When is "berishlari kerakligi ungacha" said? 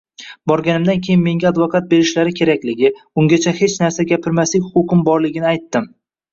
1.91-3.55